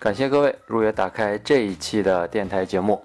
[0.00, 3.04] 感谢各位如约打开这一期的电台节目。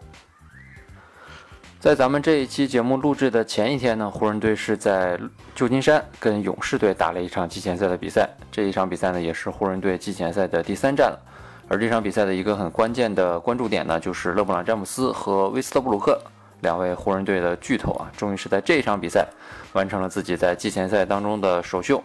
[1.78, 5.20] 在咱们这一期节目录制的前一天呢，湖人队是在
[5.54, 8.30] 旧金山跟勇士队打了一场季前赛的比赛。
[8.50, 11.20] 这一场比赛呢，也是湖人队季前赛的第三战了。
[11.68, 16.18] 而这场比赛的一个很关键的关注点呢，就是勒布朗·詹姆斯和威斯特布鲁克。
[16.62, 19.28] 两位湖人队的巨头啊，终于是在这一场比赛
[19.74, 22.02] 完成了自己在季前赛当中的首秀。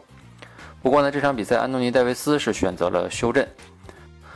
[0.83, 3.49] 不过呢，这场比赛安东尼·戴维斯是选择了休阵。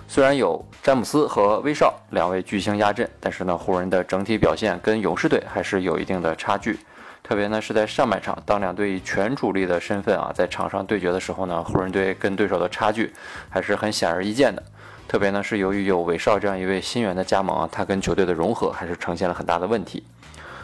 [0.07, 6.79] 虽然有詹姆斯和威少两位巨星压阵，但是呢，湖人的整体表现跟勇士队还是有一定的差距。
[7.23, 13.13] 特别呢是在上半场，当两队以全主力的身份啊在场上对决的时候呢，湖人队跟对手的差距
[13.49, 14.63] 还是很显而易见的。
[15.09, 20.05] 特别呢是由于有韦少这样一位新援的加盟啊，他跟球队的融合还是呈现了很大的问题。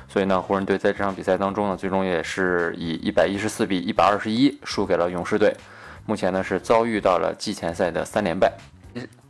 [0.08, 5.56] 所以呢，湖人队在这场比赛当中呢，最终也是以一百一十四比一百二十一输给了勇士队。
[6.04, 8.52] 目前呢是遭遇到了季前赛的三连败。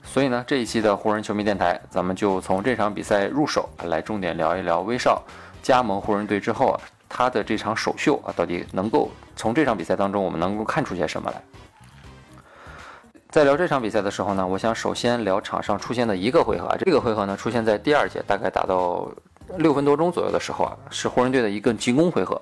[0.03, 5.23] 所以呢，这一期的湖人球迷电台，咱们就从这场比赛入手来重点聊一聊威少
[5.62, 11.42] 加盟湖人队之后啊，他的这场首秀啊，到底能够从这场比赛当中我们能够看出些什么来？
[13.29, 19.09] 在聊这场比赛的时候呢，我想首先聊场上出现的一个回合啊，这个回合呢出现在第二节，大概打到
[19.59, 22.41] 六分多钟左右的时候啊，是湖人队的一个进攻回合。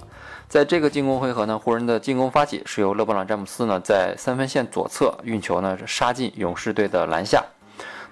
[0.49, 7.45] 在这个进攻回合呢，湖人的进攻发起是由勒布朗·詹姆斯呢在三分线左侧运球呢杀进勇士队的篮下，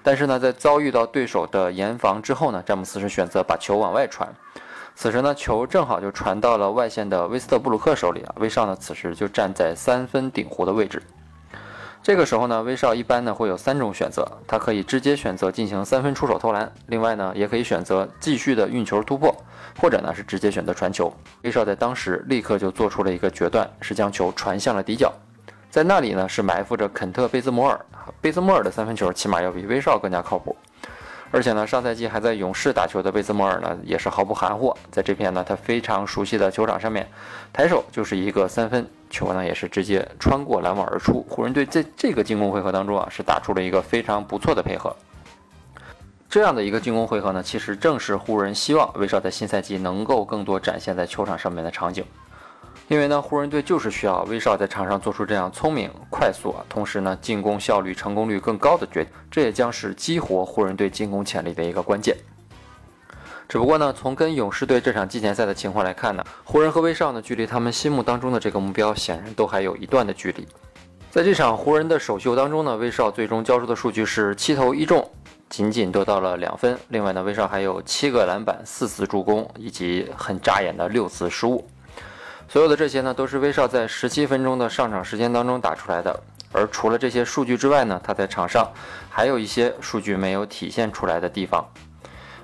[0.03, 4.31] 但是呢在遭遇到对手的严防之后呢，詹姆斯是选择把球往外传。
[4.93, 11.01] 此时呢球正好就传到了外线的威斯特布鲁克手里啊，威少呢此时就站在三分顶弧的位置。
[12.07, 19.35] 这个时候呢，威少一般呢会有三种选择，他可以直接选择进行三分出手投篮，另外呢也可以选择继续的运球突破，
[19.77, 21.13] 或者呢是直接选择传球。
[21.41, 25.11] 威少在当时立刻就做出了一个决断，是将球传向了底角，
[25.69, 27.77] 在那里呢是埋伏着肯特·贝兹摩尔，
[28.21, 30.55] 贝兹摩尔的三分球起码要比威少更加靠谱。
[31.29, 37.07] 而且呢，上赛季还在勇士打球的贝兹摩尔呢，也是毫不含糊，在这片呢他非常熟悉的球场上面，
[37.51, 41.25] 抬手就是一个三分球呢，也是直接穿过篮网而出。
[41.29, 44.95] 湖人队在这个进攻回合当中啊，是打出了一个非常不错的配合。
[46.29, 52.05] 这样的一个进攻回合呢，其实正是湖人希望威少在新赛季能够更多展现在球场上面的场景。
[52.87, 62.15] 因为呢，湖人队就是需要威少在场上做出这样聪明、快速啊，同时呢，进攻效率、成功率更高的决定，这也将是激活湖人队进攻潜力的一个关键。
[63.49, 70.47] 只不过呢，从跟勇士队这场季前赛的情况来看呢，湖人和威少呢，距离他们心目当中的这个目标显然都还有一段的距离。
[71.11, 75.09] 在这场湖人的首秀当中呢，威少最终交出的数据是七投一中，
[75.49, 76.77] 仅仅得到了两分。
[76.89, 81.65] 另外呢，威少还有七个篮板、四次助攻，以及很扎眼的六次失误。
[82.49, 86.17] 所有的这些呢，都是威少在十七分钟的上场时间当中打出来的。
[86.53, 88.71] 而除了这些数据之外呢，他在场上
[89.09, 91.63] 还有一些数据没有体现出来的地方。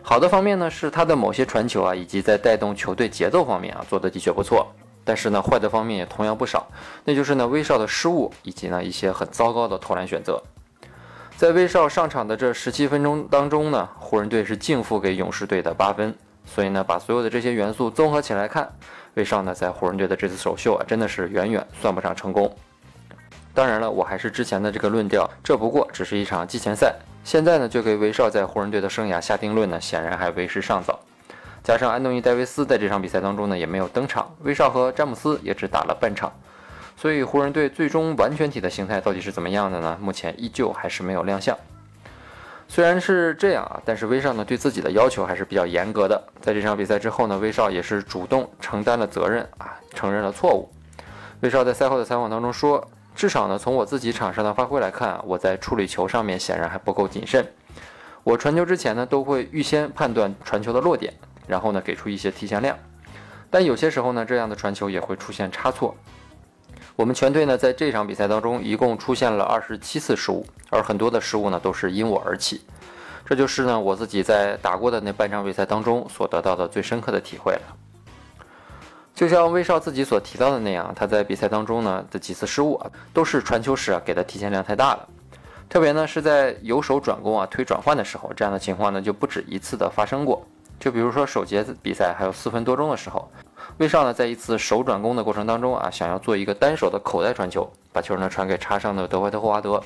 [0.02, 4.68] 好的方面呢，是他的某些传球啊，以及在带动球队节奏方面啊，做的的确不错。
[5.06, 6.68] 但是呢，坏的方面也同样不少，
[7.06, 10.42] 那就是呢，威少的失误以及呢一些很糟糕的投篮选择。
[11.38, 16.14] 在威少上场的这十七分钟当中呢，湖人队是净负给勇士队的八分。
[16.46, 18.70] 所以呢，把所有的这些元素综合起来看。
[19.16, 22.54] 威少呢，在湖人队的这次首秀啊，真的是远远算不上成功。
[23.54, 26.96] 当然了，我还是之前的这个论调，这不过只是一场季前赛。
[27.24, 31.00] 现在呢，就给威少在湖人队的生涯下定论呢，显然还为时尚早。
[31.64, 36.34] 加上安东尼·戴维斯在这场比赛当中呢，也没有登场，威少和詹姆斯也只打了半场。
[36.98, 39.98] 所以，湖人队最终完全体的形态到底是怎么样的呢？
[40.02, 41.58] 目前依旧还是没有亮相。
[42.74, 46.20] 虽然是这样啊，但是威少呢对自己的要求还是比较严格的。
[46.42, 50.68] 在这场比赛之后呢，威少也是主动承担了责任啊，承认了错误。
[51.42, 52.84] 威少在赛后的采访当中说
[53.14, 57.46] ：“至少呢，从我自己场上的发挥来看，我在处理球上面显然还不够谨慎。
[58.24, 61.14] 我传球之前呢，都会预先判断传球的落点，
[61.46, 62.76] 然后呢给出一些提前量。
[63.52, 65.96] 但有些时候呢，这样的传球也会出现差错。”
[66.96, 72.62] 我们全队呢，在这场比赛当中，一共出现了二十七次失误，而很多的失误呢，都是因我而起。
[73.34, 77.62] 这就是呢，我自己在打过的那半场比赛当中所得到的最深刻的体会了。
[79.16, 85.10] 就像威少自己所提到的那样，他在比赛当中呢的几次失误啊，都是传球时啊给的提前量太大了。
[85.68, 90.46] 特别呢是在由守转攻啊推转换的时候，这样的情况呢就不止一次的发生过。
[90.80, 93.28] 就比如说首节比赛还有四分多钟的时候，
[93.80, 99.82] 威少呢在一次守转攻的过程当中啊，想要做一个单手的口袋传球，把球呢传给插上的德怀特霍华德。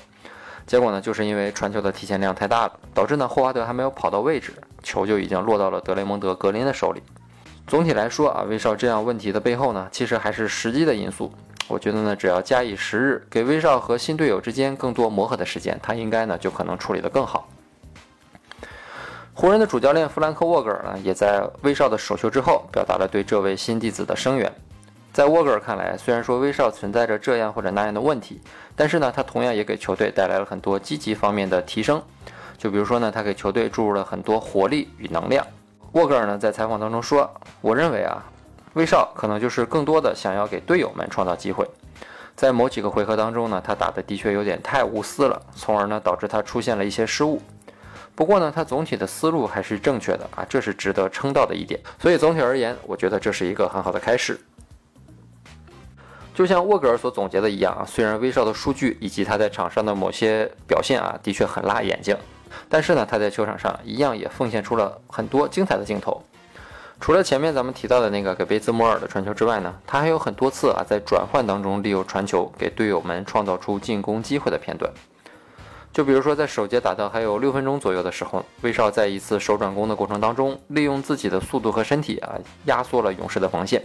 [0.67, 4.53] 结果呢，就是因为传球的提前量太大了，导致呢霍华德还没有跑到位置，
[4.83, 7.01] 球就已经落到了德雷蒙德格林的手里。
[7.65, 11.31] 总体来说啊，威少这样问题的背后呢，其实还是时机的因素。
[11.69, 17.47] 我觉得呢，只要加以时日，给威少和新队友之间更多磨合的时间，他应该呢就可能处理得更好。
[19.33, 24.53] 湖人的主教练弗兰克沃格尔呢，也在威少的首秀之后，表达了对这位新弟子的声援。
[25.17, 28.39] 在沃格尔看来，虽然说威少存在着这样或者那样的问题，
[28.75, 31.99] 但是呢，他同样也给球队带来了很多积极方面的提升。
[32.55, 35.43] 就比如说呢，他给球队注入了很多活力与能量。
[35.93, 37.27] 沃格尔呢在采访当中说
[37.61, 38.23] ：“我认为啊，
[38.73, 41.67] 威少可能就是更多的想要给队友们创造机会。
[42.35, 47.41] 在某几个回合当中呢，他打的的确有点太无私了，从而呢导致他出现了一些失误。
[48.13, 51.79] 不过呢，他总体的思路还是正确的啊，这是值得称道的一点。
[51.97, 54.39] 所以总体而言，我觉得这是一个很好的开始。”
[56.37, 62.15] 就像沃格尔所总结的一样啊，虽然威少的数据以及他在场上的某些表现啊，的确很辣眼睛，
[62.69, 66.23] 但是呢，他在球场上一样也奉献出了很多精彩的镜头。
[67.01, 74.93] 除了前面咱们提到的那个给贝兹摩尔的传球之外呢，他还有很多次啊，在转换当中利用传球给队友们创造出进攻机会的片段。
[75.91, 83.81] 就比如说，在首节打到还有六分钟左右的时候，威少在一次手转攻的过程当中，利用自己的速度和身体啊，压缩了勇士的防线，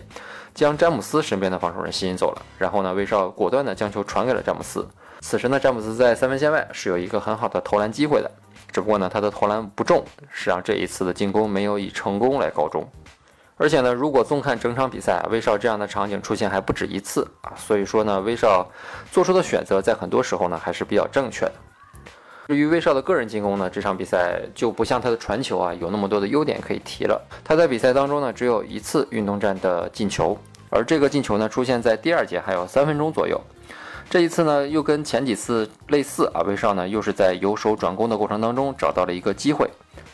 [0.54, 2.43] 将詹姆斯身边的防守人吸引走了。
[2.58, 4.87] 然后呢，威少果断的将球传给了詹姆斯。
[5.20, 8.31] 此时呢，詹姆斯在三分线外是有一个很好的投篮机会的，
[8.72, 12.87] 只不过呢，他的投篮不中，是让这一次的进攻没有以成功来告终。
[13.56, 18.69] 而且呢，如果纵看整场比赛，威少这样的场景出现还不止一次啊，所以说呢，威少
[19.12, 21.52] 做出的选择在很多时候呢，还是比较正确的。
[22.52, 27.19] 至于威少的个人进攻呢，这场比赛就不像他的传球啊有那么多的优点可以提了。
[27.43, 30.37] 他在比赛当中呢只有一次运动战的进球，
[30.69, 33.40] 而这个进球呢出现在第二节还有三分钟左右。
[34.10, 39.66] 这一次呢又跟前几次类似啊，威少呢又是在由守转攻的过程当中找到了一个机会。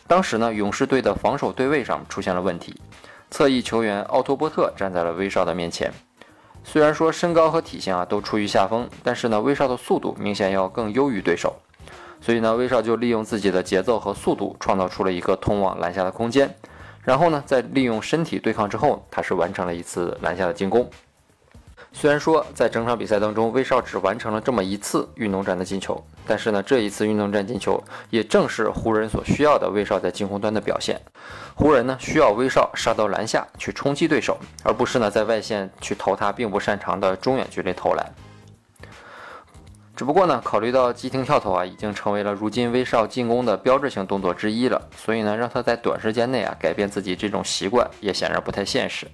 [0.07, 2.81] 当时呢勇士队的防守对位上出现了问题，
[3.33, 5.91] 侧翼球员奥托波特站在了威少的面前。
[6.63, 11.57] 虽然说身高和体型啊都处于下风，但是呢威少的速度明显要更优于对手。
[12.21, 16.55] 所以呢，威少就利用自己的节奏和速度，创造出了一个通往篮下的空间。
[17.03, 20.89] 然后呢，在利用身体对抗之后，他是完成了一次篮下的进攻。
[21.91, 31.01] 虽然说在整场比赛当中，威少只完成了这么一次运动战的进球，但是呢，这一次运动战进球也正是湖人所需要的威少在进攻端的表现。
[31.55, 38.07] 湖人呢，需要威少杀到篮下去冲击对手，而不是呢在外线去投他并不擅长的中远距离投篮。
[39.99, 49.09] 只不过呢，考虑到急停跳投啊，已经成为了如今威少进攻的标志性动作之一了，所以呢，让他在短时间内啊改变自己这种习惯，也显然不太现实。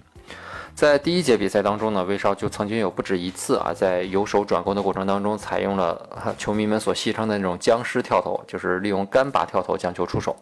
[0.74, 10.36] 在第一节比赛当中呢，威少就曾经有不止一次啊，在由守转攻的过程当中，采用了 球迷们所戏称的那种僵尸跳投，就是利用干拔跳投将球出手。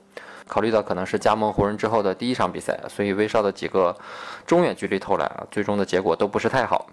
[0.49, 3.97] 考虑到可能是加盟湖人之后的第一场比赛，所以威少的几个
[4.45, 6.89] 中远距离投篮啊，最终的结果都不是太好。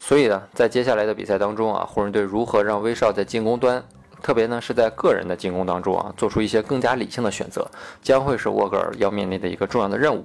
[0.00, 3.82] 所以呢，在接下来的比赛当中啊，湖人队如何让威少在进攻端，
[4.22, 7.68] 特别呢是在个人的进攻当中啊，做出一些更加理性的选择，
[8.00, 10.24] 将会是沃格尔要面临的一个重要的任务。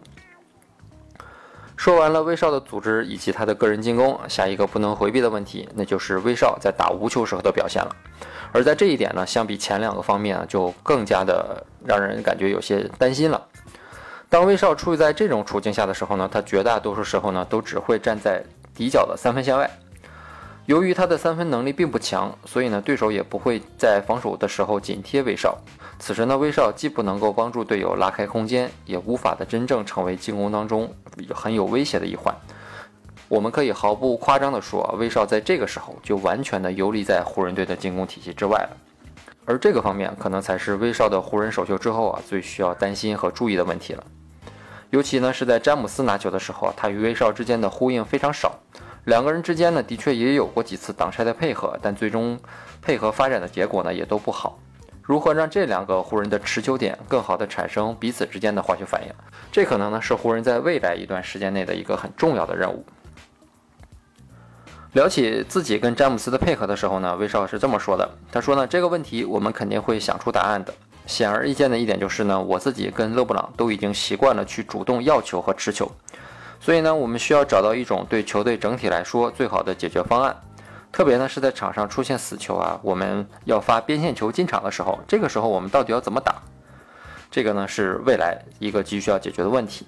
[1.75, 7.93] 说完了威少的组织以及他的个人进攻，下一个不能回避的问题，那就是威少在打无球时候的表现了。
[8.53, 13.43] 而在这一点呢，相比前两个方面啊，就更加的让人感觉有些担心了。
[14.29, 18.41] 当威少处于在这种处境下的时候呢，他绝大多数时候呢，都只会站在。
[18.75, 19.69] 底角的三分线外，
[20.65, 25.57] 由于他的三分能力并不强，所以呢，对手也不会在防守的时候紧贴威少。
[25.99, 30.93] 此时呢，威少既不能够帮助队友拉开空间，也无法的真正成为进攻当中
[31.33, 32.33] 很有威胁的一环。
[33.29, 38.77] 我们可以毫不夸张地说，威少在这个时候就完全的游离在湖人队的进攻体系之外了。
[39.45, 44.03] 而这个方面可能才是威少的湖人首秀之后啊最需要担心和注意的问题了。
[44.93, 48.59] 尤其呢是在詹姆斯拿球的时候，他与威少之间的呼应非常少。
[49.05, 52.39] 两个人之间呢，的确也有过几次挡拆的配合，但最终
[52.79, 54.59] 配合发展的结果呢，也都不好。
[55.01, 59.11] 如何让这两个湖人的持球点更好的产生彼此之间的化学反应，
[59.51, 62.85] 这可能呢是湖人在未来一段时间内的一个很重要的任务。
[64.91, 70.71] 聊起自己跟詹姆斯的配合的时候呢，威少是这么说的：“他说呢，这个问题我们肯定会想出答案的。”
[71.05, 75.91] 显而易见的一点就是呢，我自己跟勒布朗都已经习惯了去主动要球和持球，
[76.59, 80.35] 所以呢，我们需要找到一种对球队整体来说最好的解决方案。
[80.91, 86.41] 特别呢是在场上出现死球啊，我们要发边线球进场的时候，这个时候我们到底要怎么打？
[87.31, 89.87] 这个呢是未来一个急需要解决的问题。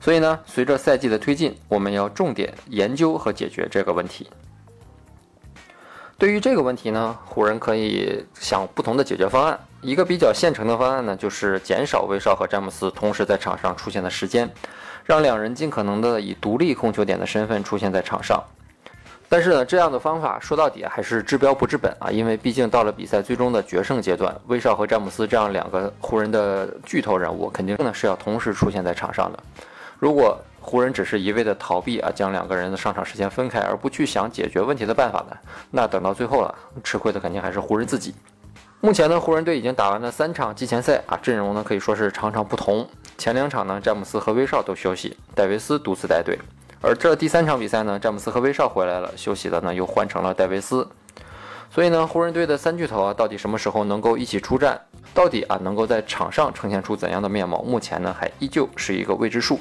[0.00, 4.28] 所以呢，随着赛季的推进，我们要重点研究和解决这个问题。
[6.18, 9.60] 对于这个问题呢，湖人可以想不同的解决方案。
[9.82, 14.48] 一个比较现成的方案呢，就是减少威少和詹姆斯同时在场上出现的时间，
[15.04, 18.40] 让两人尽可能的以独立控球点的身份出现在场上。
[19.28, 29.38] 但是呢，这样的方法说到底还是治标不治本啊，因为毕竟到了比赛最终的决胜阶段，威少和詹姆斯这样两个湖人的巨头人物，肯定呢是要同时出现在场上的。
[29.98, 35.36] 如果湖人只是一味的逃避啊，将两个人的上场时间分开，而不去想解决问题的办法呢，
[35.72, 38.14] 那等到最后了，吃亏的肯定还是湖人自己。
[38.84, 42.84] 目前呢，湖人队已经打完了三场季前赛啊，阵容呢可以说是场场不同。
[43.16, 46.36] 前两场呢，詹姆斯和威少都休息，戴维斯独自带队。
[46.80, 50.88] 而这第三场比赛呢，詹姆斯和威少回来了，休息的呢又换成了戴维斯。
[51.70, 54.80] 所以呢，湖人队的三巨头啊，到底什么时候能够一起出战？
[55.14, 57.62] 到底啊能够在场上呈现出怎样的面貌？
[57.62, 59.60] 目前呢还依旧是一个未知数。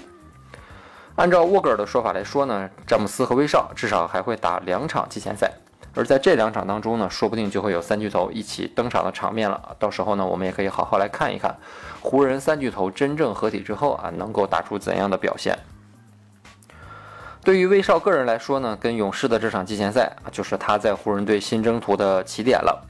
[1.15, 5.51] 按照沃格尔的说法来说呢，詹姆斯和威少至少还会打两场季前赛，
[5.93, 9.75] 而在这两场当中呢，说不定就会有三巨头一起登场的场面了。
[9.77, 11.55] 到时候呢，我们也可以好好来看一看，
[11.99, 15.57] 湖人三巨头真正合体之后啊，能够打出怎样的表现。
[17.43, 22.87] 对于威少个人来说呢，跟勇士的这场季前赛啊，就是他在湖人队新征途的起点了。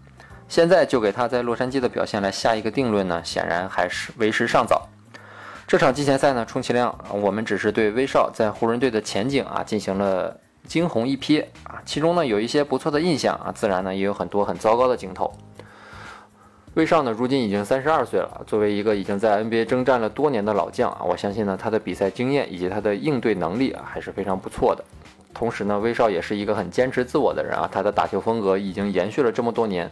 [0.47, 4.89] 现在就给他在洛杉矶的表现来下一个定论呢，显然还是为时尚早。
[5.65, 10.37] 这场季前赛呢，充其量我们只是对威少在湖人队的前景啊进行了
[10.67, 15.31] 惊鸿一瞥啊，其中呢有一些不错的印象啊，自然呢也有很多很糟糕的镜头。
[16.75, 18.43] 威少呢，如今已经三十二岁了。
[18.47, 24.81] 作为一个已经在 NBA 征战了多年的老将啊，我相信呢，他的比赛经验以及他的应对能力啊，还是非常不错的。
[25.33, 29.91] 同时呢，威少也是一个很坚持自我的人啊，他的打球风格已经延续了这么多年。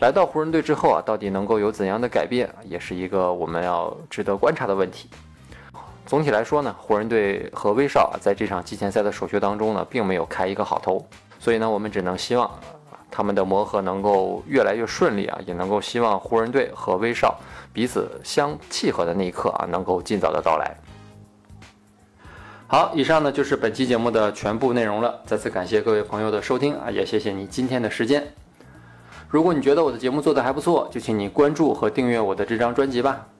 [0.00, 5.08] 来到湖人队之后啊，到底能够有怎样的改变，也是一个我们要值得观察的问题。
[6.08, 11.06] 总体来说呢，湖人队和威少啊，在这场季前赛的首秀当中呢，并没有开一个好头，
[11.38, 12.50] 所以呢，我们只能希望。
[13.10, 17.38] 他们的磨合能够越来越顺利啊，也能够希望湖人队和威少
[17.72, 20.76] 彼此相契合的那一刻啊，能够尽早的到来。
[22.66, 25.20] 好，以上呢就是本期节目的全部内容了。
[25.26, 28.26] 再次感谢各位朋友的收听啊，也谢谢你今天的时间。
[29.28, 33.26] 如果你觉得我的节目做得还不错，就请你关注和订阅我的这张专辑吧。